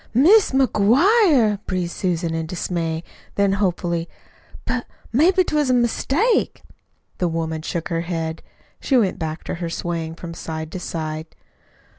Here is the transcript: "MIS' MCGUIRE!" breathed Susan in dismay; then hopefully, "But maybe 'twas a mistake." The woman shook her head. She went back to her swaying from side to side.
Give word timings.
"MIS' 0.15 0.49
MCGUIRE!" 0.51 1.59
breathed 1.67 1.91
Susan 1.91 2.33
in 2.33 2.47
dismay; 2.47 3.03
then 3.35 3.51
hopefully, 3.51 4.09
"But 4.65 4.87
maybe 5.13 5.43
'twas 5.43 5.69
a 5.69 5.75
mistake." 5.75 6.63
The 7.19 7.27
woman 7.27 7.61
shook 7.61 7.89
her 7.89 8.01
head. 8.01 8.41
She 8.79 8.97
went 8.97 9.19
back 9.19 9.43
to 9.43 9.53
her 9.61 9.69
swaying 9.69 10.15
from 10.15 10.33
side 10.33 10.71
to 10.71 10.79
side. 10.79 11.27